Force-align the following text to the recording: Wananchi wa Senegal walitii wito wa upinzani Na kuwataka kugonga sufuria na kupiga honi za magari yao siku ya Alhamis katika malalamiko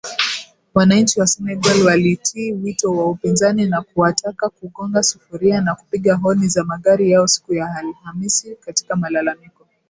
Wananchi 0.73 1.19
wa 1.19 1.27
Senegal 1.27 1.81
walitii 1.83 2.51
wito 2.53 2.91
wa 2.91 3.05
upinzani 3.09 3.65
Na 3.65 3.81
kuwataka 3.81 4.49
kugonga 4.49 5.03
sufuria 5.03 5.61
na 5.61 5.75
kupiga 5.75 6.15
honi 6.15 6.47
za 6.47 6.63
magari 6.63 7.11
yao 7.11 7.27
siku 7.27 7.53
ya 7.53 7.75
Alhamis 7.75 8.47
katika 8.59 8.95
malalamiko 8.95 9.65